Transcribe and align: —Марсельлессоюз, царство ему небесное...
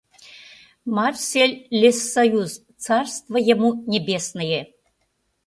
—Марсельлессоюз, 0.95 2.51
царство 2.83 3.37
ему 3.53 3.69
небесное... 3.93 4.61